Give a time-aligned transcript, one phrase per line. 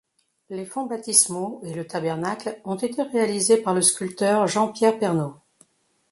[0.49, 5.35] Les fonts baptismaux et le tabernacle ont été réalisés par le sculpteur Jean-Pierre Pernot.